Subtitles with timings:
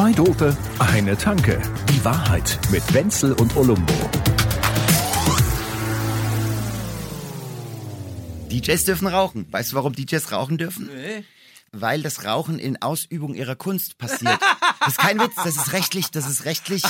[0.00, 1.60] Zwei Dope, eine Tanke.
[1.90, 3.92] Die Wahrheit mit Wenzel und Olumbo.
[8.50, 9.46] DJs dürfen rauchen.
[9.50, 10.86] Weißt du, warum DJs rauchen dürfen?
[10.86, 11.22] Nee.
[11.72, 14.40] Weil das Rauchen in Ausübung ihrer Kunst passiert.
[14.90, 16.88] Das ist kein Witz, das ist rechtlich, das ist rechtlich, äh,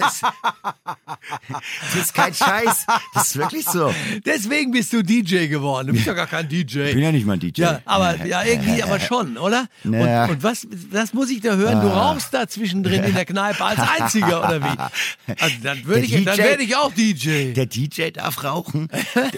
[0.00, 2.86] das, das ist kein Scheiß.
[3.14, 3.94] Das ist wirklich so.
[4.26, 5.88] Deswegen bist du DJ geworden.
[5.88, 6.80] Du bist ja gar kein DJ.
[6.80, 7.62] Ich bin ja nicht mal ein DJ.
[7.62, 9.68] Ja, aber ja, irgendwie aber schon, oder?
[9.84, 10.24] Naja.
[10.24, 11.82] Und, und was, das muss ich da hören?
[11.82, 15.32] Du rauchst da zwischendrin in der Kneipe als Einziger, oder wie?
[15.40, 17.52] Also dann würde ich, dann werde ich auch DJ.
[17.52, 18.88] Der DJ darf rauchen.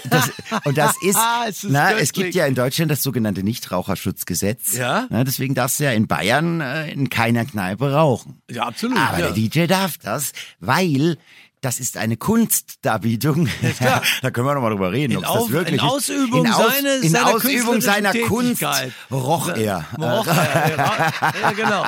[0.08, 0.30] Das,
[0.64, 4.78] und das ist, Es ist na, es gibt ja in Deutschland das sogenannte Nichtraucherschutzgesetz.
[4.78, 5.06] Ja.
[5.10, 8.42] Na, deswegen darfst du ja in Bayern äh, in keiner Kneipe rauchen.
[8.50, 8.98] Ja, absolut.
[8.98, 9.26] Aber ja.
[9.26, 11.18] der DJ darf das, weil
[11.62, 13.48] das ist eine Kunstdarbietung.
[13.78, 14.02] klar.
[14.22, 15.92] da können wir noch mal drüber reden, In ob das wirklich in ist.
[15.92, 18.62] Ausübung in Aus, seines- in seiner Ausübung seiner Kunst
[19.10, 19.84] roch er.
[19.98, 20.34] Roch, ja,
[20.68, 21.84] ja, ja, genau.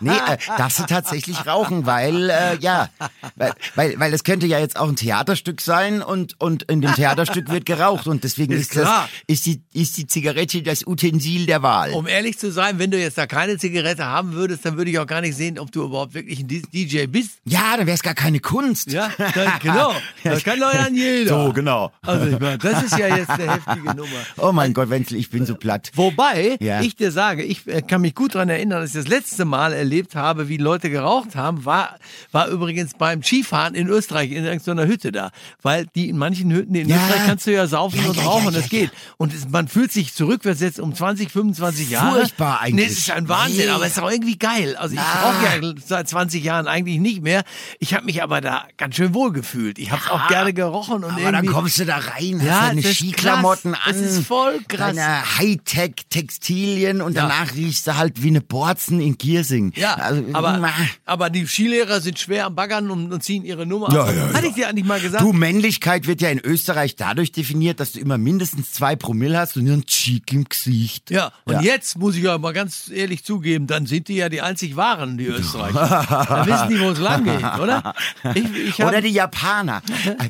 [0.00, 2.88] Nee, äh, darfst du tatsächlich rauchen, weil, äh, ja,
[3.36, 6.94] weil, weil, weil es könnte ja jetzt auch ein Theaterstück sein und, und in dem
[6.94, 11.46] Theaterstück wird geraucht und deswegen Ist ist, das, ist die, ist die Zigarette das Utensil
[11.46, 11.92] der Wahl.
[11.92, 14.98] Um ehrlich zu sein, wenn du jetzt da keine Zigarette haben würdest, dann würde ich
[14.98, 17.38] auch gar nicht sehen, ob du überhaupt wirklich ein DJ bist.
[17.44, 18.83] Ja, dann wäre es gar keine Kunst.
[18.86, 19.94] Ja, dann, genau.
[20.22, 21.44] Das kann doch ja jeder.
[21.46, 21.92] So, genau.
[22.02, 24.08] Also ich meine, das ist ja jetzt eine heftige Nummer.
[24.36, 25.90] Oh mein Gott, Wenzel, ich bin so platt.
[25.94, 26.80] Wobei Ja.
[26.82, 29.72] ich dir sage, ich äh, kann mich gut daran erinnern, dass ich das letzte Mal
[29.72, 31.96] erlebt habe, wie Leute geraucht haben, war,
[32.32, 35.30] war übrigens beim Skifahren in Österreich in irgendeiner Hütte da.
[35.62, 36.96] Weil die in manchen Hütten in Ja.
[36.96, 38.90] Österreich kannst du ja saufen Ja, und rauchen, das geht.
[39.16, 42.18] Und es, man fühlt sich zurückversetzt um 20, 25 Jahre.
[42.20, 42.86] Furchtbar eigentlich.
[42.86, 43.70] Nee, es ist ein Wahnsinn, Nee.
[43.70, 44.76] aber es ist auch irgendwie geil.
[44.76, 45.30] Also ich Ah.
[45.30, 47.42] rauche ja seit 20 Jahren eigentlich nicht mehr.
[47.78, 49.78] Ich habe mich aber da ganz schön wohl gefühlt.
[49.78, 51.32] Ich habe auch gerne gerochen und Aber irgendwie...
[51.32, 53.86] dann kommst du da rein, hast Ja, deine ist Skiklamotten krass.
[53.86, 54.94] an, Das ist voll krass.
[54.96, 57.22] deine Hightech-Textilien und Ja.
[57.22, 59.72] danach riechst du halt wie eine Borzen in Giersing.
[59.76, 60.60] Ja, also, aber,
[61.04, 64.14] aber die Skilehrer sind schwer am Baggern und, und ziehen ihre Nummer Ja, ab.
[64.14, 64.48] ja, Hatte ja.
[64.50, 65.22] ich dir eigentlich mal gesagt?
[65.22, 69.56] Du, Männlichkeit wird ja in Österreich dadurch definiert, dass du immer mindestens zwei Promille hast
[69.56, 71.10] und einen Cheek im Gesicht.
[71.10, 71.60] ja, und Ja.
[71.62, 75.18] jetzt muss ich ja mal ganz ehrlich zugeben, dann sind die ja die einzig Wahren,
[75.18, 76.26] die Österreicher.
[76.28, 77.94] dann wissen die, wo es lang geht, oder?
[78.34, 79.82] Ich, ich hab, Oder die Japaner.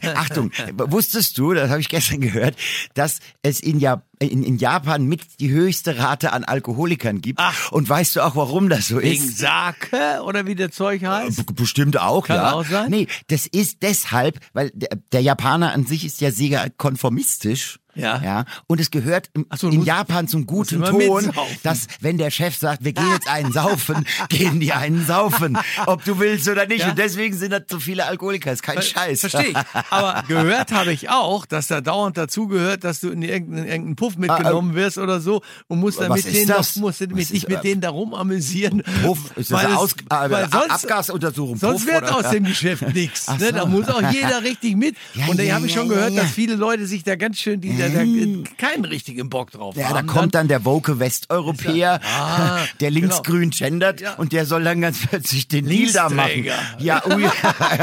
[0.03, 2.57] Äh, Achtung, wusstest du, das habe ich gestern gehört,
[2.95, 7.39] dass es in, ja in, in Japan mit die höchste Rate an Alkoholikern gibt?
[7.41, 7.73] Ach.
[7.73, 9.39] Und weißt du auch, warum das so wegen ist?
[9.39, 11.47] Sake oder wie der Zeug heißt?
[11.47, 12.53] B- Bestimmt auch, Kann ja.
[12.53, 12.91] auch sein.
[12.91, 17.79] Nee, das ist deshalb, weil der, der Japaner an sich ist ja sehr konformistisch.
[17.95, 18.21] Ja.
[18.23, 18.45] ja.
[18.67, 21.31] Und es gehört im, so, in Japan zum guten Ton,
[21.63, 25.59] dass wenn der Chef sagt, wir gehen jetzt einen saufen, gehen die einen saufen.
[25.87, 26.81] Ob du willst oder nicht.
[26.81, 26.91] Ja.
[26.91, 28.53] Und deswegen sind da so viele Alkoholiker.
[28.53, 29.21] ist kein Scheiß.
[29.21, 29.57] Verstehe ich.
[29.91, 34.17] Aber gehört habe ich auch, dass da dauernd dazugehört, dass du in irgendeinen, irgendeinen Puff
[34.17, 36.77] mitgenommen wirst oder so und musst dann Ah, mit denen, das?
[36.77, 38.83] musst du Was mit, dich mit äh, denen darum amüsieren.
[39.03, 41.57] Puff, ist das Weil Aus äh, weil sonst- Abgasuntersuchung?
[41.57, 42.17] Sonst Puff, wird oder?
[42.17, 43.27] aus dem Geschäft nichts.
[43.29, 43.53] Ach Ne?
[43.53, 43.67] Da so.
[43.67, 44.97] muss auch jeder richtig mit.
[45.15, 47.61] Ja, und da ja, habe ich schon gehört, dass viele Leute sich da ganz schön,
[47.61, 52.59] die da, da keinen richtigen Bock drauf Ja, da kommt dann der woke Westeuropäer, Ah,
[52.81, 53.01] der genau.
[53.01, 54.15] linksgrün gendert Ja.
[54.15, 56.47] und der soll dann ganz plötzlich den Deal da machen.
[56.79, 57.25] Ja, ui.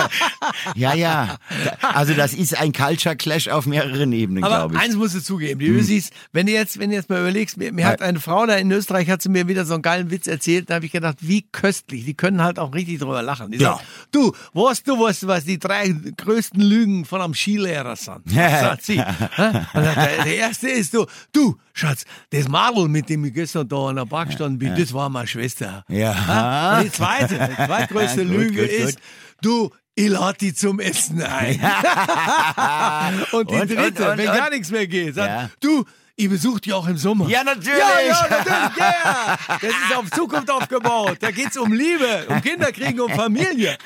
[0.76, 1.38] ja, ja.
[1.82, 4.82] Also das ist ein Culture Clash auf mehreren Ebenen, Aber glaube ich.
[4.82, 4.86] Hm.
[4.88, 7.72] eins musst du zugeben, die Ösis, wenn du jetzt, wenn du jetzt mal überlegst, mir,
[7.72, 10.28] mir hat eine Frau da in Österreich, hat sie mir wieder so einen geilen Witz
[10.28, 13.52] erzählt, da habe ich gedacht, wie köstlich, die können halt auch richtig drüber lachen.
[13.52, 13.74] Die Ja.
[13.74, 18.22] sagt, du, weißt du, was, was die drei größten Lügen von einem Skilehrer sind?
[18.32, 18.98] sagt sie.
[19.74, 23.88] Und der, der erste ist du, du, Schatz, das Madel, mit dem ich gestern da
[23.88, 25.84] an der Bar gestanden bin, das war meine Schwester.
[25.88, 26.78] Ja.
[26.80, 28.88] Und die zweite, die zweitgrößte Gut, Lüge gut, gut.
[28.90, 29.00] ist,
[29.42, 31.60] du, ich lade die zum Essen ein.
[33.32, 35.50] und die Und, dritte, und, und, wenn gar nichts mehr geht, sagt, Ja.
[35.60, 35.86] du,
[36.24, 37.28] ich besuche die auch im Sommer.
[37.28, 37.78] Ja, natürlich.
[37.80, 39.38] Ja, ja, natürlich, ja.
[39.48, 41.18] Das ist auf Zukunft aufgebaut.
[41.20, 43.78] Da geht's um Liebe, um Kinderkriegen, um Familie.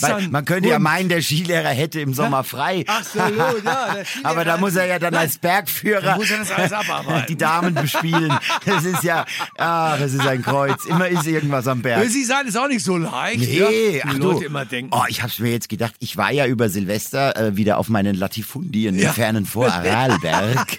[0.00, 0.82] Weil, man könnte ja Wunsch.
[0.84, 2.84] meinen, der Skilehrer hätte im Sommer frei.
[2.86, 3.96] Absolut, ja.
[4.24, 7.26] Aber da muss er ja dann als Bergführer Da muss er das alles abarbeiten.
[7.28, 8.32] die Damen bespielen.
[8.64, 9.24] Das ist ja,
[9.58, 10.84] ah, das ist ein Kreuz.
[10.84, 12.06] Immer ist irgendwas am Berg.
[12.08, 13.40] Sie sein ist auch nicht so leicht.
[13.40, 14.46] Nee, ja, ach Leute du.
[14.46, 14.90] immer denken.
[14.94, 18.14] Oh, ich hab's mir jetzt gedacht, ich war ja über Silvester äh, wieder auf meinen
[18.16, 19.08] Latifundien Ja.
[19.08, 20.66] im fernen Vorarlberg.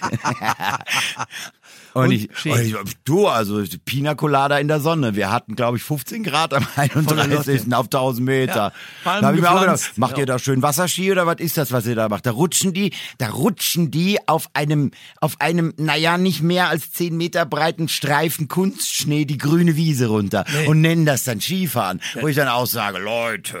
[1.94, 2.12] Und, Und?
[2.12, 2.74] ich, ich,
[3.04, 5.14] du, also Pina Colada in der Sonne.
[5.14, 7.74] Wir hatten, glaube ich, 15 Grad am 31.
[7.74, 8.72] auf 1000 Meter.
[9.04, 10.20] Ja, da hab ich mir auch gedacht, macht Ja.
[10.20, 12.24] ihr da schön Wasserski oder was ist das, was ihr da macht?
[12.24, 17.14] Da rutschen die, da rutschen die auf einem, auf einem, naja, nicht mehr als 10
[17.14, 22.00] Meter breiten Streifen Kunstschnee die grüne Wiese runter und nennen das dann Skifahren.
[22.22, 23.58] Wo ich dann auch sage, Leute,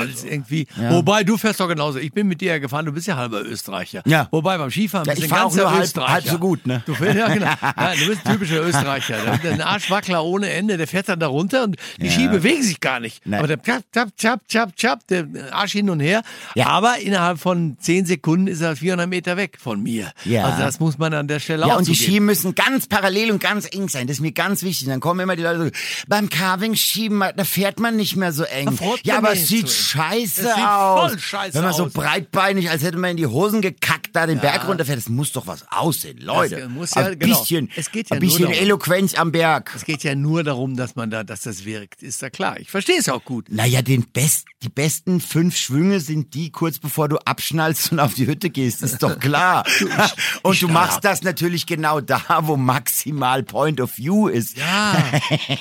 [0.00, 0.66] Das ist irgendwie.
[0.90, 1.98] Wobei, du fährst doch genauso.
[1.98, 4.02] Ich bin mit dir ja gefahren, du bist ja halber Österreicher.
[4.06, 4.28] Ja.
[4.30, 6.12] Wobei beim Skifahren Ja, bist ich du ein ganzer nur halb- Österreicher.
[6.12, 6.82] halb so gut, ne?
[6.86, 7.46] Du fährst, ja, genau.
[7.62, 9.38] Ja, du bist ein typischer Österreicher.
[9.42, 12.80] Der einen Arschwackler ohne Ende, der fährt dann da runter und die Ski bewegen sich
[12.80, 13.26] gar nicht.
[13.26, 13.38] Nein.
[13.38, 16.22] Aber der tschap, tschap, tschap, tschap, tschap, der Arsch hin und her.
[16.54, 16.66] Ja.
[16.68, 20.12] Aber innerhalb von 10 Sekunden ist er 400 Meter weg von mir.
[20.24, 20.44] Ja.
[20.46, 21.94] Also das muss man an der Stelle Ja, auch und die.
[21.94, 24.06] Ski müssen ganz parallel und ganz eng sein.
[24.06, 24.88] Das ist mir ganz wichtig.
[24.88, 25.70] Dann kommen immer die Leute so,
[26.08, 28.78] beim Carving schieben, da fährt man nicht mehr so eng.
[29.04, 29.81] Ja, aber es sieht so.
[29.82, 31.10] Scheiße Es sieht aus.
[31.10, 31.92] voll scheiße Wenn man so aus.
[31.92, 35.46] breitbeinig, als hätte man in die Hosen gekackt, da den Berg runterfährt, das muss doch
[35.46, 36.56] was aussehen, Leute.
[36.60, 37.38] Das muss ja- ein genau.
[37.38, 38.54] bisschen, Es geht ja ein bisschen darum.
[38.58, 39.72] Eloquenz am Berg.
[39.74, 42.02] Es geht ja nur darum, dass man da, dass das wirkt.
[42.02, 42.58] Ist ja klar.
[42.60, 43.46] Ich verstehe es auch gut.
[43.50, 48.14] Naja, den best, die besten fünf Schwünge sind die kurz bevor du abschnallst und auf
[48.14, 49.64] die Hütte gehst, ist doch klar.
[50.42, 54.56] und du machst das natürlich genau da, wo maximal Point of View ist.
[54.56, 54.96] Ja,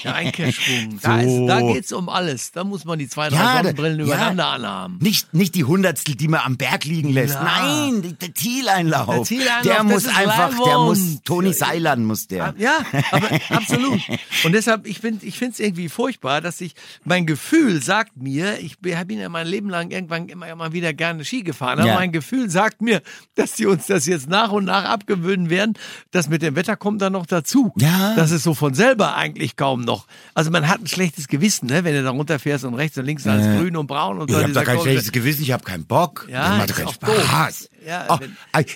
[0.03, 1.00] der Einkehrschwung.
[1.01, 1.42] Da, So.
[1.45, 2.51] ist, da geht's um alles.
[2.51, 4.06] Da muss man die zwei, drei Ja, da- Sonnenbrillen ja.
[4.06, 4.98] übereinander anhaben.
[5.01, 7.36] Nicht, nicht die Hundertstel, die man am Berg liegen lässt.
[7.36, 7.44] Ja.
[7.44, 9.07] Nein, die- der Zieleinlauf.
[9.15, 10.85] Der Zieleinlauf, der muss einfach, der Leihwand.
[10.85, 12.53] muss, Toni Seiland muss der.
[12.57, 12.77] Ja,
[13.11, 13.99] aber absolut.
[14.43, 16.73] Und deshalb, ich bin, ich finde es irgendwie furchtbar, dass ich,
[17.03, 20.93] mein Gefühl sagt mir, ich bin bin ja mein Leben lang irgendwann immer mal wieder
[20.93, 21.95] gerne Ski gefahren, aber Ja.
[21.95, 23.01] mein Gefühl sagt mir,
[23.35, 25.73] dass die uns das jetzt nach und nach abgewöhnen werden.
[26.11, 27.73] Das mit dem Wetter kommt dann noch dazu.
[27.77, 28.13] Ja.
[28.15, 30.07] Das ist so von selber eigentlich kaum noch.
[30.33, 33.25] Also man hat ein schlechtes Gewissen, ne, wenn du da runterfährst und rechts und links
[33.27, 34.41] alles grün und braun und Ich so.
[34.41, 36.27] hab da dieser kein schlechtes Gewissen, ich hab keinen Bock.
[36.29, 37.21] Ja, das macht keinen.
[37.23, 37.69] Spaß.
[37.88, 38.29] Ja, ey,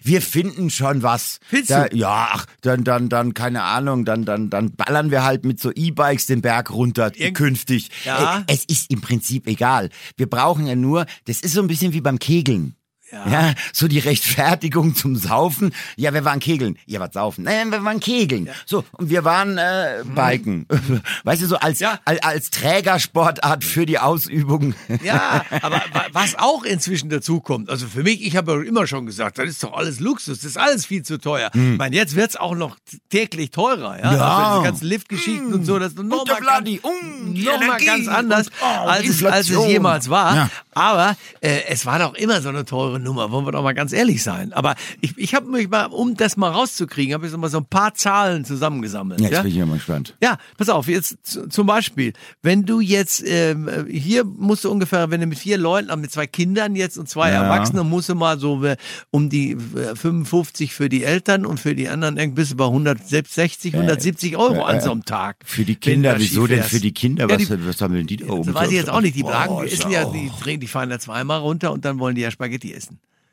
[0.04, 1.40] wir finden schon was.
[1.48, 1.98] Findest da, du?
[1.98, 5.72] Ja, ach, dann, dann, dann, keine Ahnung, dann, dann, dann ballern wir halt mit so
[5.72, 7.90] E-Bikes den Berg runter Irgend- künftig.
[8.06, 8.44] Ja.
[8.48, 9.90] Es ist im Prinzip egal.
[10.18, 12.76] Wir brauchen ja nur, das ist so ein bisschen wie beim Kegeln.
[13.12, 13.54] Ja.
[13.72, 15.74] so die Rechtfertigung zum Saufen.
[15.96, 16.78] Ja, wir waren Kegeln.
[16.86, 17.44] Ja, was saufen?
[17.44, 18.50] Nein, wir waren Kegeln.
[18.66, 20.66] So, und wir waren äh, Biken.
[21.24, 22.00] Weißt du, so als, Ja.
[22.04, 24.74] als, als Trägersportart für die Ausübung.
[25.04, 28.88] Ja, aber wa- was auch inzwischen dazu kommt, also für mich, ich habe ja immer
[28.88, 31.52] schon gesagt, das ist doch alles Luxus, das ist alles viel zu teuer.
[31.54, 32.78] Ich meine, jetzt wird's auch noch
[33.10, 34.12] täglich teurer, ja.
[34.12, 34.18] Hm.
[34.18, 34.38] Ja.
[34.38, 37.60] Also diese ganzen Liftgeschichten und so, das ist noch Und der mal ganz, um, noch
[37.68, 40.36] mal ganz anders, und, oh, als, es, als es jemals war.
[40.36, 40.50] Ja.
[40.74, 43.94] Aber äh, es war doch immer so eine teure Nummer, wollen wir doch mal ganz
[43.94, 44.54] ehrlich sein.
[44.54, 47.58] Aber ich, ich habe mich mal, um das mal rauszukriegen, habe ich so mal so
[47.58, 49.20] ein paar Zahlen zusammengesammelt.
[49.22, 49.42] Ja, jetzt ja?
[49.44, 50.16] bin ich ja mal gespannt.
[50.22, 51.18] Ja, pass auf, jetzt
[51.52, 55.90] zum Beispiel, wenn du jetzt, ähm, hier musst du ungefähr, wenn du mit vier Leuten,
[55.90, 57.44] aber mit zwei Kindern jetzt und zwei Ja.
[57.44, 58.78] Erwachsenen, musst du mal so äh,
[59.12, 62.66] um die äh, 55 für die Eltern und für die anderen irgendwie bist du bei
[62.66, 65.38] 160, 170 Euro an so einem Tag.
[65.46, 67.28] Für die Kinder, wieso denn für die Kinder?
[67.30, 68.46] Ja, Was, die, was sammeln die da oben?
[68.46, 70.14] das weiß ich jetzt auch nicht, die Blagen, Boah, die ist essen ja ja, auch-
[70.14, 72.85] die, drehen- die fahren da zweimal runter und dann wollen die ja Spaghetti essen.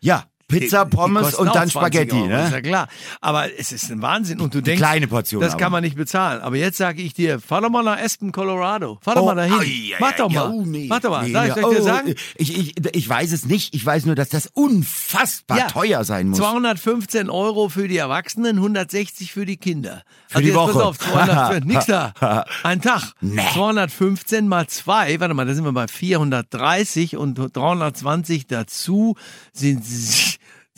[0.05, 2.63] Ja, Pizza, Pommes und dann 20 Spaghetti, Euro, Ist ja ne?
[2.63, 2.89] klar.
[3.21, 4.41] Aber es ist ein Wahnsinn.
[4.41, 5.61] Und du denkst, kleine Portion das aber.
[5.63, 6.41] kann man nicht bezahlen.
[6.43, 8.99] Aber jetzt sage ich dir, fahr doch mal nach Aspen, Colorado.
[9.03, 9.55] Fahr doch Oh, mal dahin.
[9.55, 10.51] ai, Mach doch mal.
[10.51, 11.25] oh, nee, Mach doch mal.
[11.27, 12.15] nee, Soll ich ja, ich dir oh, sagen?
[12.37, 13.75] Ich, ich, ich weiß es nicht.
[13.75, 15.67] Ich weiß nur, dass das unfassbar Ja.
[15.69, 16.39] teuer sein muss.
[16.39, 20.03] 215 Euro für die Erwachsenen, 160 für die Kinder.
[20.29, 20.73] Für die jetzt Woche.
[20.73, 22.13] Pass auf, 200, nix da.
[22.63, 23.13] Ein Tag.
[23.21, 23.41] Nee.
[23.55, 29.17] 215 mal zwei, warte mal, da sind wir bei 430 und 320 dazu
[29.53, 29.85] sind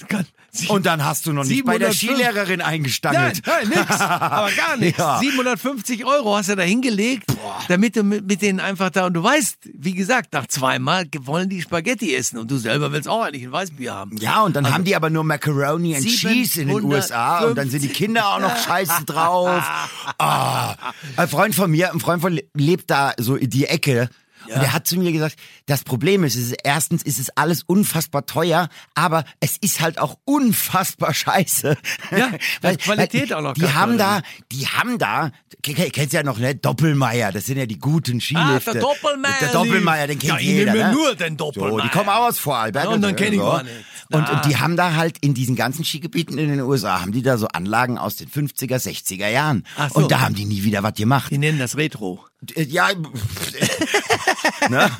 [0.68, 3.42] Und dann hast du noch nicht bei der 705 Skilehrerin Nein, eingestangelt.
[3.44, 3.90] nein, nix.
[4.00, 4.98] Aber gar nichts.
[4.98, 5.18] Ja.
[5.18, 7.26] 750 Euro hast du da hingelegt,
[7.68, 11.48] damit du mit, mit denen einfach da, und du weißt, wie gesagt, nach zweimal wollen
[11.48, 14.16] die Spaghetti essen und du selber willst auch eigentlich ein Weißbier haben.
[14.18, 17.58] Ja, und dann haben die aber nur Macaroni and 750 Cheese in den USA und
[17.58, 19.62] dann sind die Kinder auch noch scheiße drauf.
[20.18, 20.76] Ah.
[21.16, 24.08] Ein Freund von mir, ein Freund von lebt da so in die Ecke.
[24.46, 25.36] Und der hat zu mir gesagt,
[25.66, 30.18] das Problem ist, ist, erstens ist es alles unfassbar teuer, aber es ist halt auch
[30.24, 31.76] unfassbar scheiße.
[32.16, 32.30] Ja,
[32.62, 34.22] weil Qualität auch noch Die haben da,
[34.52, 35.30] die haben da,
[35.62, 38.70] kennst ja noch, ne, Doppelmeier, das sind ja die guten Skilifte.
[38.70, 39.34] Ah, der Doppelmeier.
[39.40, 40.92] Der Doppelmeier, den kennt Ja, ich jeder, nehme ne?
[40.92, 41.72] nur den Doppelmeier.
[41.72, 42.84] So, die kommen auch aus Vorarlberg.
[42.84, 43.78] Ja, und dann kenn ich gar nichts.
[44.10, 47.22] Und, und die haben da halt in diesen ganzen Skigebieten in den USA, haben die
[47.22, 49.66] da so Anlagen aus den 50er, 60er Jahren.
[49.76, 50.00] Ach so.
[50.00, 51.30] Und da haben die nie wieder was gemacht.
[51.30, 52.24] Die nennen das Retro.
[52.56, 52.88] Ja,
[54.70, 54.90] ne?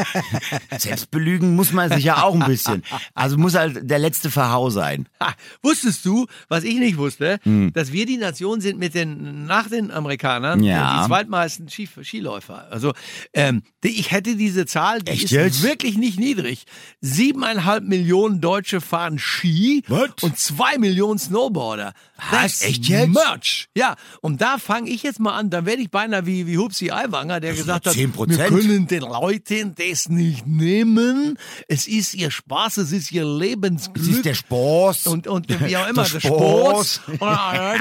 [0.79, 2.83] Selbst belügen muss man sich ja auch ein bisschen.
[3.15, 5.09] Also muss halt der letzte Verhau sein.
[5.21, 7.73] Ha, wusstest du, was ich nicht wusste, Hm.
[7.73, 10.99] dass wir die Nation sind mit den nach den Amerikanern Ja.
[10.99, 12.67] äh, die zweitmeisten Ski, Skiläufer.
[12.71, 12.93] Also
[13.33, 15.63] ähm, ich hätte diese Zahl, die Echt ist jetzt?
[15.63, 16.65] wirklich nicht niedrig.
[17.01, 20.11] Siebeneinhalb Millionen Deutsche fahren Ski Was?
[20.23, 21.93] und zwei Millionen Snowboarder.
[22.31, 22.59] Was?
[22.61, 23.09] Das Echt jetzt?
[23.11, 23.69] Merch.
[23.77, 25.51] Ja, und da fange ich jetzt mal an.
[25.51, 28.29] Dann werde ich beinahe wie wie Hupsi Aiwanger, der gesagt hat, 10%.
[28.39, 31.39] wir können den Leuten das nicht nehmen.
[31.69, 33.97] Es ist ihr Spaß, es ist ihr Lebensglück.
[34.07, 35.07] Das ist der Spaß.
[35.07, 36.87] Und, und wie auch immer, Der der Sport.
[36.87, 37.01] Spaß.
[37.09, 37.81] Und, dann-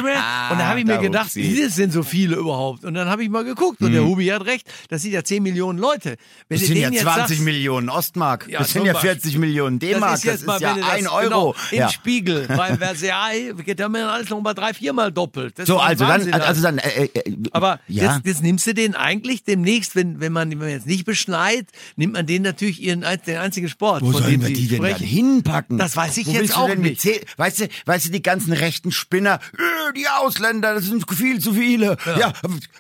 [0.52, 2.84] und da habe ich mir gedacht, wie sind so viele überhaupt?
[2.86, 5.42] Und dann habe ich mal geguckt und der Hubi hat recht, das sind ja 10
[5.44, 6.18] Millionen Leute.
[6.50, 8.48] Wenn Das sind ja denen jetzt 20 sagst, Millionen Ostmark.
[8.50, 9.12] Ja, das sind ja Beispiel.
[9.12, 10.12] 40 Millionen D-Mark.
[10.12, 11.24] Das ist, jetzt mal, ja wenn du das, ein Euro.
[11.24, 11.90] Genau, Im ja.
[11.90, 15.58] Spiegel, beim Versailles geht da mir alles noch mal drei, viermal doppelt.
[15.58, 18.16] Das So, ist also dann, also dann, äh, äh, aber ja.
[18.16, 21.68] jetzt, jetzt nimmst du den eigentlich demnächst, wenn, wenn, man, wenn man jetzt nicht beschneit,
[21.96, 24.96] nimmt man den natürlich ihren, den einzigen Sport, Wo von sollen wir die denn dann
[24.96, 25.78] hinpacken?
[25.78, 27.04] Das weiß ich Wo jetzt auch nicht.
[27.38, 31.54] Weißt du, weißt du, die ganzen rechten Spinner, äh, die Ausländer, das sind viel zu
[31.54, 31.98] viele.
[32.20, 32.34] Ja.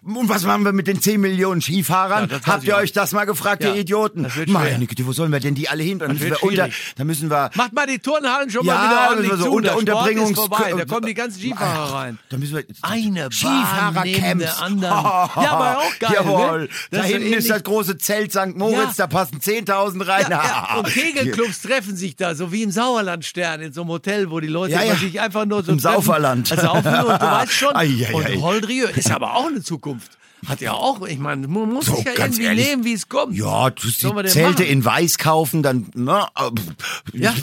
[0.03, 2.29] und was machen wir mit den 10 Millionen Skifahrern?
[2.29, 2.79] Ja, Habt ihr auch.
[2.81, 4.27] euch das mal gefragt, Ja, ihr Idioten?
[4.47, 5.99] Meine Güte, wo sollen wir denn die alle hin?
[5.99, 9.09] Dann müssen wir unter, dann müssen wir, Macht mal die Turnhallen schon Ja, mal wieder
[9.09, 9.51] ordentlich so zu.
[9.51, 10.73] unter- Unterbringungs- vorbei.
[10.77, 12.19] Da kommen die ganzen Skifahrer rein.
[12.29, 14.43] da müssen wir, Eine Skifahrercamps.
[14.83, 16.61] Ja, aber auch geil, Jawohl.
[16.63, 16.69] ne?
[16.91, 18.55] Da hinten ist das große Zelt St.
[18.57, 19.05] Moritz, Ja.
[19.05, 20.25] da passen 10.000 rein.
[20.29, 20.75] Ja, ja.
[20.79, 24.47] Und Kegelclubs treffen sich da, so wie im Sauerlandstern, in so einem Hotel, wo die
[24.47, 25.95] Leute sich einfach nur so Im treffen.
[25.95, 26.51] Sauferland.
[26.51, 27.75] Also und du weißt schon.
[27.75, 28.13] Ei, ei.
[28.13, 30.17] und Holdrieu ist aber auch eine Zukunft.
[30.47, 32.67] Hat ja auch, ich meine, man muss So, sich ja ganz irgendwie ehrlich.
[32.67, 33.33] nehmen, wie es kommt.
[33.37, 34.65] Ja, du die Zelte machen?
[34.65, 37.33] in Weiß kaufen, dann, na, äh, Ja.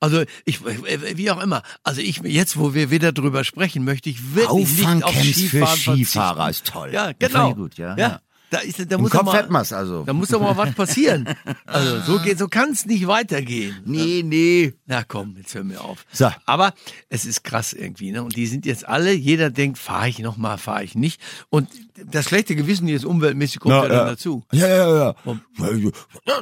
[0.00, 1.62] Also ich, wie auch immer.
[1.82, 5.32] Also ich jetzt, wo wir wieder drüber sprechen, möchte ich wirklich nicht auf Auffangcamps für
[5.32, 6.66] Skifahren Skifahrer verzichten.
[6.66, 6.90] ist toll.
[6.92, 7.54] Ja, genau.
[7.54, 7.96] gut, ja, ja.
[7.96, 8.20] ja.
[8.54, 10.04] Da ist, da Im muss Kopf doch mal, hat man's also.
[10.04, 11.28] Da muss doch mal was passieren.
[11.66, 13.76] Also so geht, so kann es nicht weitergehen.
[13.84, 14.74] Nee, nee.
[14.86, 16.06] Na komm, jetzt hör mir auf.
[16.12, 16.30] So.
[16.46, 16.72] Aber
[17.08, 18.22] es ist krass irgendwie, ne?
[18.22, 21.20] Und die sind jetzt alle, jeder denkt, fahre ich noch mal, fahre ich nicht.
[21.50, 21.68] Und
[22.06, 24.42] das schlechte Gewissen jetzt umweltmäßig kommt ja, dann dazu.
[24.52, 25.14] Ja, ja, ja.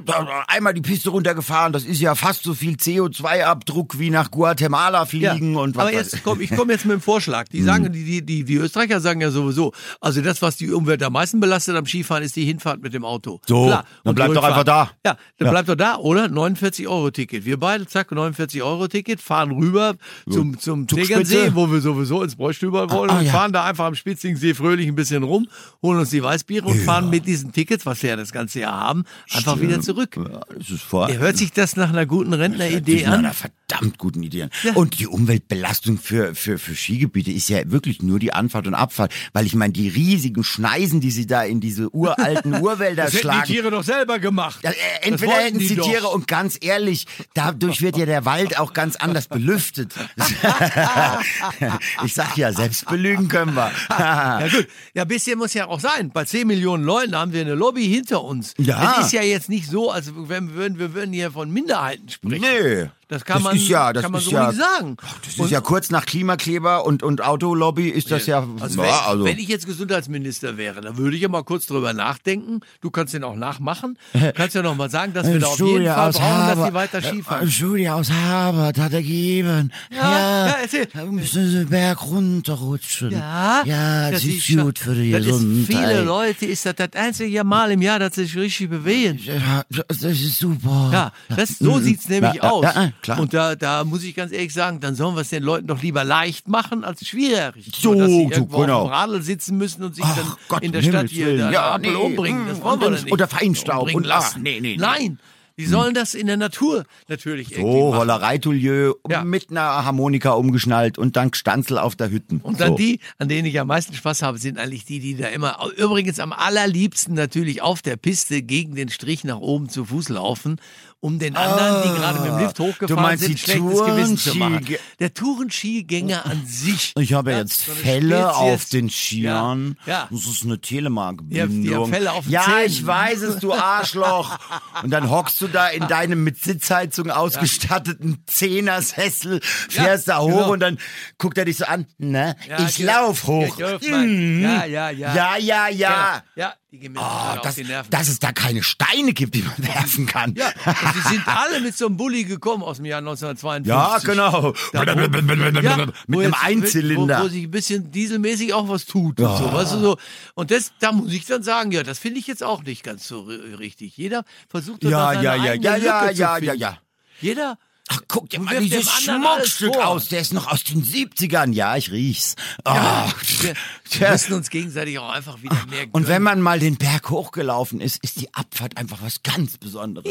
[0.06, 5.04] Ja, Einmal die Piste runtergefahren, das ist ja fast so viel CO2-Abdruck wie nach Guatemala
[5.04, 7.48] fliegen und was aber jetzt komm, ich komme jetzt mit dem Vorschlag.
[7.48, 11.02] Die sagen, die, die, die, die Österreicher sagen ja sowieso, also das, was die Umwelt
[11.02, 13.40] am meisten belastet am Skifahren, ist die Hinfahrt mit dem Auto.
[13.46, 13.84] So, Klar.
[14.04, 14.90] dann Und bleib die doch einfach da.
[15.04, 15.50] Ja, dann Ja.
[15.50, 16.28] bleibt doch da, oder?
[16.28, 17.44] 49 Euro Ticket.
[17.44, 19.94] Wir beide, zack, 49 Euro Ticket, fahren rüber
[20.30, 21.12] zum, zum Zugspitze.
[21.24, 23.32] Tegernsee, wo wir sowieso ins Bräustüber wollen Ah, und ja.
[23.32, 25.41] fahren da einfach am Spitzingsee fröhlich ein bisschen rum,
[25.82, 28.78] holen uns die Weißbiere und fahren mit diesen Tickets, was wir ja das ganze Jahr
[28.78, 30.16] haben, einfach wieder zurück.
[30.16, 31.08] Ja, das ist vor.
[31.10, 33.20] Ja, hört sich das nach einer guten Rentneridee an?
[33.20, 34.50] einer verdammt guten Ideen.
[34.62, 34.74] Ja.
[34.74, 39.12] Und die Umweltbelastung für, für, für Skigebiete ist ja wirklich nur die Anfahrt und Abfahrt.
[39.32, 43.28] Weil ich meine, die riesigen Schneisen, die sie da in diese uralten Urwälder Das hätten
[43.28, 43.46] die schlagen.
[43.46, 44.60] Tiere doch selber gemacht.
[44.62, 45.88] Ja, äh, entweder hätten sie doch.
[45.88, 49.94] Tiere und ganz ehrlich, dadurch wird ja der Wald auch ganz anders belüftet.
[52.04, 53.70] ich sag ja, selbst belügen können wir.
[53.90, 56.10] Ja gut, ja, bisschen muss ja auch sein.
[56.10, 58.54] Bei 10 Millionen Leuten haben wir eine Lobby hinter uns.
[58.58, 58.96] Ja.
[58.98, 62.08] Es ist ja jetzt nicht so, als wenn wir würden, wir würden hier von Minderheiten
[62.08, 62.42] sprechen.
[62.42, 62.88] Nee.
[63.12, 64.96] Das kann man, ist ja, das kann man ist so ja, nicht sagen.
[65.24, 68.86] Das Und- ist ja kurz nach Klimakleber und, und Autolobby ist das ja, Also, ja,
[68.88, 72.60] wenn, also wenn ich jetzt Gesundheitsminister wäre, dann würde ich ja mal kurz drüber nachdenken.
[72.80, 73.98] Du kannst den auch nachmachen.
[74.14, 76.74] Du kannst ja noch mal sagen, dass wir da auf jeden Fall brauchen, dass die
[76.74, 77.50] weiter Skifahren.
[77.50, 79.72] Studie aus Harvard hat ergeben.
[79.94, 80.86] Ja, ja, erzähl.
[80.86, 83.10] Da müssen sie berg runterrutschen.
[83.10, 85.66] Ja, ja, das, ist schon- gut für die das ist Gesundheit.
[85.66, 89.18] Viele Leute ist das das einzige Mal im Jahr, dass sie sich richtig bewegen.
[89.22, 90.90] Ja, das ist super.
[90.92, 92.66] Ja, das, so sieht's nämlich Ja, ja, aus.
[93.02, 93.20] Klar.
[93.20, 95.82] Und da, da muss ich ganz ehrlich sagen, dann sollen wir es den Leuten doch
[95.82, 97.70] lieber leicht machen als schwierig.
[97.74, 98.80] So, dass sie so, irgendwo genau.
[98.82, 101.50] auf dem Radl sitzen müssen und sich Ach dann Gott, in der Stadt hier der
[101.50, 102.46] Ja, nee, umbringen.
[102.48, 103.12] Das mm, wollen wir doch nicht.
[103.12, 104.42] unter Feinstaub und- ach, lassen.
[104.42, 104.76] nee, nee, nee.
[104.78, 105.18] Nein,
[105.58, 107.98] die sollen das in der Natur natürlich irgendwie So, machen.
[107.98, 109.22] Rollerei-Toulieu Ja.
[109.22, 112.40] mit einer Harmonika umgeschnallt und dann Stanzel auf der Hütten.
[112.40, 112.76] Und dann so.
[112.76, 116.20] die, an denen ich am meisten Spaß habe, sind eigentlich die, die da immer, übrigens
[116.20, 120.58] am allerliebsten natürlich auf der Piste gegen den Strich nach oben zu Fuß laufen,
[121.04, 123.82] um den anderen, die gerade mit dem Lift Ah, du hochgefahren meinst sind, die schlechtes
[123.84, 124.64] Gewissen zu machen.
[125.00, 126.92] Der Tourenskigänger an sich.
[126.96, 128.12] Ich habe Ja, jetzt so Spezies.
[128.14, 129.76] auf den Skiern.
[129.84, 130.08] Ja, ja.
[130.10, 131.90] Das ist eine Telemark-Bindung.
[131.90, 132.66] Ja, Felle auf den Ja, Zähnen.
[132.66, 134.38] ich weiß es, du Arschloch.
[134.84, 140.28] Und dann hockst du da in deinem mit Sitzheizung ausgestatteten Zehnersessel, fährst Ja, da hoch
[140.28, 140.52] genau.
[140.52, 140.78] und dann
[141.18, 141.86] guckt er dich so an.
[141.98, 143.58] Ne, Ja, ich lauf hoch.
[143.58, 144.36] Ja, man.
[144.38, 144.42] Mhm.
[144.44, 145.14] Ja, ja, ja.
[145.36, 145.36] Ja,
[145.68, 146.54] ja, ja.
[146.72, 147.90] Ja, die gehen mir Oh, total auf dass, die Nerven.
[147.90, 150.34] dass es da keine Steine gibt, die man werfen kann.
[150.34, 153.68] ja, und die sind alle mit so einem Bulli gekommen aus dem Jahr 1952.
[153.68, 154.54] Ja, genau.
[154.54, 157.20] Wo, Mit ja, einem wo jetzt- Einzylinder.
[157.20, 159.96] Wo, wo sich ein bisschen dieselmäßig auch was tut und so, weißt du so.
[160.34, 163.06] Und das, da muss ich dann sagen, ja, das finde ich jetzt auch nicht ganz
[163.06, 163.96] so ri- richtig.
[163.96, 166.58] Jeder versucht dann da Ja, ja, ja, ja, ja, ja, ja, finden.
[166.58, 166.78] ja.
[167.20, 167.58] Jeder
[167.94, 170.08] Ach, guck dir Und mal dieses Schmuckstück aus.
[170.08, 171.52] Der ist noch aus den 70ern.
[171.52, 172.36] Ja, ich riech's.
[172.66, 172.72] Ja,
[173.06, 173.54] Ah, wir,
[173.90, 176.08] wir müssen uns gegenseitig auch einfach wieder mehr Und gönnen.
[176.08, 180.10] wenn man mal den Berg hochgelaufen ist, ist die Abfahrt einfach was ganz Besonderes.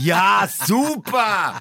[0.00, 1.60] Ja, super!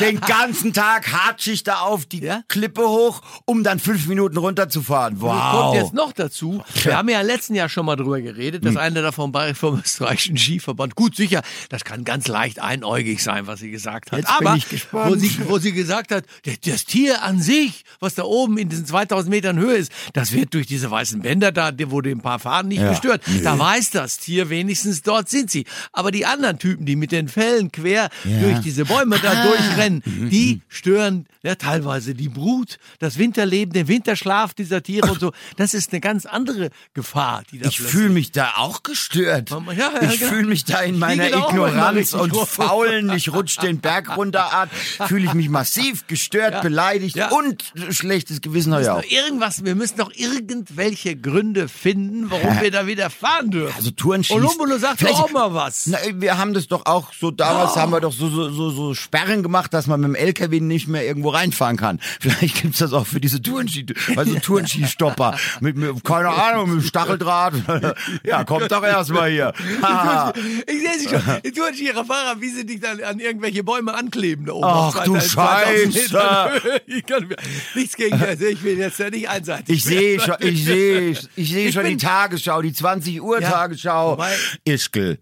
[0.00, 2.42] Den ganzen Tag hatsche ich da auf die Ja?
[2.48, 5.14] Klippe hoch, um dann fünf Minuten runterzufahren.
[5.14, 5.74] Das kommt Wow!
[5.74, 6.62] jetzt noch dazu.
[6.82, 8.74] Wir haben ja letzten Jahr schon mal drüber geredet, Hm.
[8.74, 13.60] dass einer da vom, österreichischen Skiverband, gut sicher, das kann ganz leicht einäugig sein, was
[13.60, 14.20] sie gesagt hat.
[14.20, 15.09] Jetzt bin Aber ich gespannt.
[15.10, 16.24] Wo, sie, wo sie gesagt hat,
[16.64, 20.54] das, Tier an sich, was da oben in diesen 2000 Metern Höhe ist, das wird
[20.54, 22.90] durch diese weißen Bänder da, wo die ein paar Fahnen nicht Ja.
[22.90, 23.22] gestört.
[23.26, 23.42] Nö.
[23.42, 25.64] Da weiß das Tier wenigstens, dort sind sie.
[25.92, 28.40] Aber die anderen Typen, die mit den Fellen quer Ja.
[28.40, 29.46] durch diese Bäume da Ah.
[29.46, 35.32] durchrennen, die stören ja, teilweise die Brut, das Winterleben, den Winterschlaf dieser Tiere und so.
[35.56, 39.48] Das ist eine ganz andere Gefahr, die da Ich fühle mich da auch gestört.
[39.50, 40.32] Ja, ja, ich genau.
[40.32, 42.36] fühle mich da in meiner Ignoranz und.
[42.36, 44.70] Faulen, ich rutsch den Berg runter, Art,
[45.06, 46.60] fühle ich mich massiv gestört, Ja.
[46.62, 47.28] beleidigt Ja.
[47.30, 49.02] und schlechtes Gewissen habe ich auch.
[49.04, 53.74] irgendwas, wir müssen noch irgendwelche Gründe finden, warum wir da wieder fahren dürfen.
[53.76, 54.34] Also.
[54.34, 55.86] Olumbulo sagt doch auch mal was.
[55.86, 57.76] Na, wir haben das doch auch so, damals Oh.
[57.76, 60.88] haben wir doch so, so, so, so Sperren gemacht, dass man mit dem LKW nicht
[60.88, 62.00] mehr irgendwo reinfahren kann.
[62.20, 65.36] Vielleicht gibt's das auch für diese Tourenski, also Tourenski-Stopper.
[65.60, 67.54] mit, mit, keine Ahnung, mit dem Stacheldraht.
[68.24, 69.52] ja, kommt doch erstmal hier.
[70.66, 71.22] Ich sehe sie schon.
[71.44, 74.66] Die Tourenskierer-Fahrer, wie sie dich dann an irgendwelche Bäume ankleben da oben.
[74.80, 76.80] Ach, du 2000 2000 Scheiße.
[76.86, 77.36] Ich kann mir
[77.74, 78.40] nichts gegen das.
[78.40, 79.76] Ich will jetzt ja nicht einseitig.
[79.76, 83.50] Ich sehe schon, ich sehe, ich sehe schon die bin- Tagesschau, die 20 Uhr Ja,
[83.50, 84.22] Tagesschau.
[84.64, 85.18] Ischgl.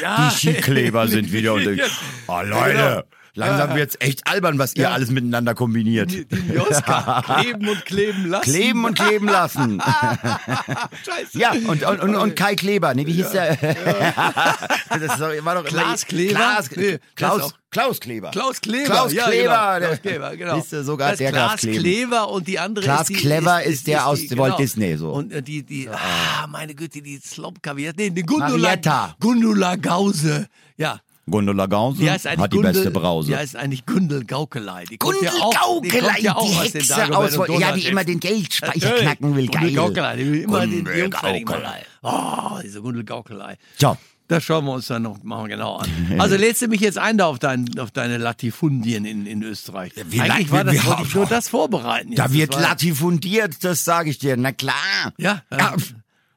[0.00, 0.28] Ja.
[0.30, 1.72] Die Skikleber sind wieder unter.
[1.72, 1.84] Ja.
[2.26, 3.02] Oh, Leute, Genau.
[3.34, 4.90] Langsam wird's echt albern, was ihr Ja.
[4.92, 6.10] alles miteinander kombiniert.
[6.10, 7.22] Die, die Joska.
[7.40, 8.44] Kleben und kleben lassen.
[8.50, 9.82] Kleben und kleben lassen.
[11.06, 11.38] Scheiße.
[11.38, 13.56] Ja, und, und, und, und Kai Kleber, nee, wie hieß der?
[14.88, 16.34] das ist doch, war doch Klaas Kleber?
[16.34, 18.30] Klaas, Nee, ist Klaus, Klaus Kleber.
[18.30, 18.84] Klaus Kleber.
[18.86, 19.42] Klaus ja, Kleber.
[19.42, 19.78] Genau.
[19.78, 20.82] der- Klaus Kleber, genau.
[20.82, 21.78] Sogar das der kleben.
[21.82, 25.10] Kleber und die andere Klaas ist die, Clever ist der aus die, Walt Disney, so.
[25.12, 29.16] Und äh, die, die, ah, meine Güte, die Slopka, wie nee, die Gundula, Marietta.
[29.20, 30.48] Gundula Gause.
[30.76, 31.00] Ja.
[31.30, 33.28] Gundula Gause Die eigentlich hat die Gundel, beste Brause.
[33.30, 34.84] Die heißt eigentlich Gundel Gaukelei.
[34.84, 37.60] Die Gundel ja auch, die, Gaukelei, kommt ja auch die aus den Hexe aus, und
[37.60, 39.74] ja, die immer den Geldspeicher knacken will, Gundel geil.
[39.76, 41.44] Gaukelei, die will immer die, Gundel die machen.
[41.44, 41.82] Gaukelei.
[42.02, 43.56] Oh, diese Gundel Gaukelei.
[43.78, 43.96] So.
[44.28, 45.88] Das schauen wir uns dann noch mal genau an.
[46.18, 49.92] Also lädst du mich jetzt ein da auf, dein, auf deine Latifundien in, in Österreich?
[50.08, 52.14] wie Eigentlich la- war das, wir- wollte ich nur das vorbereiten.
[52.14, 52.32] Da jetzt.
[52.34, 54.36] wird Das latifundiert, das sage ich dir.
[54.38, 55.12] Na klar.
[55.18, 55.74] Ja, äh, ja.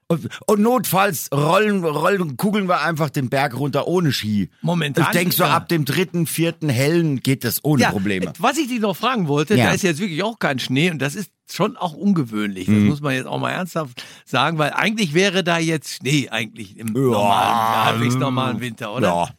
[0.08, 4.50] Und, und notfalls rollen, rollen, kugeln wir einfach den Berg runter ohne Ski.
[4.62, 5.50] Momentan, Ich denke so, ja.
[5.56, 8.32] ab dem dritten, vierten hellen geht das ohne ja, Probleme.
[8.38, 9.66] Was ich dich noch fragen wollte, Ja.
[9.66, 12.68] da ist jetzt wirklich auch kein Schnee und das ist schon auch ungewöhnlich.
[12.68, 12.86] Das Mhm.
[12.88, 16.88] muss man jetzt auch mal ernsthaft sagen, weil eigentlich wäre da jetzt Schnee eigentlich im
[16.94, 19.08] normalen, halbwegs normalen Winter, oder?
[19.08, 19.30] Ja.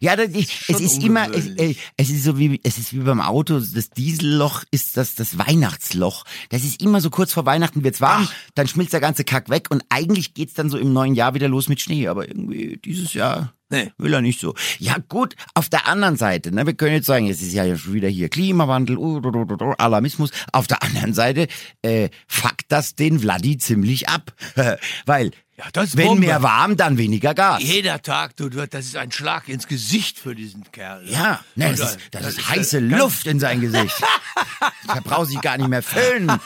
[0.00, 3.00] Ja, das, ich, es ist immer, es, äh, es ist so wie, es ist wie
[3.00, 6.24] beim Auto, das Dieselloch ist das, das Weihnachtsloch.
[6.50, 9.68] Das ist immer so kurz vor Weihnachten wird's warm, dann schmilzt der ganze Kack weg
[9.70, 13.14] und eigentlich geht's dann so im neuen Jahr wieder los mit Schnee, aber irgendwie dieses
[13.14, 13.92] Jahr Nee.
[13.98, 14.54] will er nicht so.
[14.78, 17.92] Ja gut, auf der anderen Seite, ne, wir können jetzt sagen, es ist ja schon
[17.92, 20.30] wieder hier Klimawandel, uh, du, du, Alarmismus.
[20.52, 21.48] Auf der anderen Seite
[21.82, 24.32] äh, fuckt das den Vladi ziemlich ab,
[25.06, 26.26] weil Ja, das ist wenn Bombe.
[26.26, 27.60] mehr warm, dann weniger Gas.
[27.60, 31.02] Jeder Tag, du, das ist ein Schlag ins Gesicht für diesen Kerl.
[31.08, 34.00] Ja, ne, das, ist, äh, das, ist heiße Luft in sein Gesicht.
[34.86, 36.30] da braucht sich gar nicht mehr föhnen,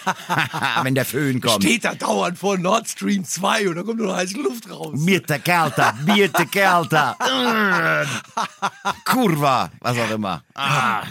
[0.83, 1.62] wenn der Föhn kommt.
[1.62, 4.94] Steht da dauernd vor Nord Stream 2 und da kommt nur heiße Luft raus.
[4.94, 7.14] Bitte kälter, bitte kälter.
[9.05, 10.42] Kurva, was auch immer.
[10.55, 11.03] Ah.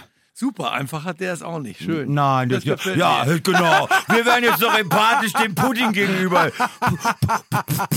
[0.41, 1.83] Super, einfach hat der es auch nicht.
[1.83, 2.15] Schön.
[2.15, 3.39] Nein, das, Das gefällt ja, mir.
[3.41, 3.87] genau.
[4.07, 6.49] Wir werden jetzt noch empathisch dem Pudding gegenüber.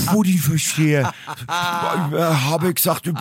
[0.05, 1.11] Pudding verstehe.
[1.41, 3.13] Ich habe gesagt, äh,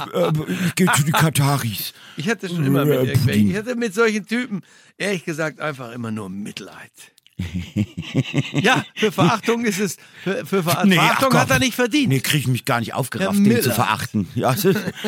[0.67, 1.95] ich gehe zu den Kataris.
[2.19, 4.61] Ich hatte schon immer mit Äh, irgendwelchen, ich hatte mit solchen Typen,
[4.99, 6.93] ehrlich gesagt, einfach immer nur Mitleid.
[8.53, 11.41] Ja, für Verachtung ist es, für, für Ver Nee, ach Verachtung komm.
[11.41, 12.09] hat er nicht verdient.
[12.09, 14.29] Nee, krieg ich mich gar nicht aufgerafft, den zu verachten.
[14.37, 14.55] Ja,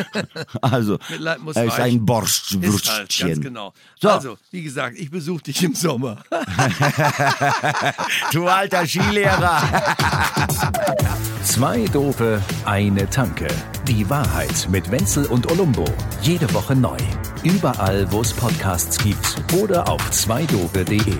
[0.61, 2.05] also, Mitleid muss er ist reichen.
[2.09, 3.73] ein Ist halt, ganz genau.
[4.01, 4.09] So.
[4.09, 6.23] Also, wie gesagt, ich besuche dich im Sommer.
[8.31, 9.61] Du alter Skilehrer.
[11.43, 13.47] Zwei Dope, eine Tanke.
[13.87, 15.85] Die Wahrheit mit Wenzel und Olumbo.
[16.21, 16.97] Jede Woche neu.
[17.43, 21.17] Überall, wo es Podcasts gibt oder auf zweidope.de.